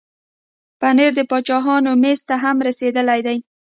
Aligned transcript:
پنېر 0.79 1.11
د 1.15 1.19
باچاهانو 1.29 1.91
مېز 2.01 2.19
ته 2.29 2.35
هم 2.43 2.57
رسېدلی 2.67 3.19
دی. 3.27 3.37